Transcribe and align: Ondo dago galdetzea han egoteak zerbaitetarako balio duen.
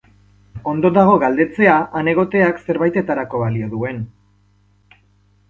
Ondo 0.69 0.89
dago 0.95 1.17
galdetzea 1.23 1.75
han 1.99 2.09
egoteak 2.13 2.63
zerbaitetarako 2.67 3.43
balio 3.45 3.71
duen. 3.77 4.03